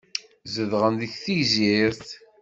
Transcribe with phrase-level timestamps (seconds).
[0.53, 2.07] Zedɣen deg Tegzirt?